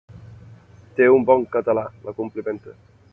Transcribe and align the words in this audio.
Té 0.99 1.09
un 1.17 1.27
bon 1.31 1.45
català 1.57 1.83
—la 1.91 2.15
complimenta—. 2.23 2.75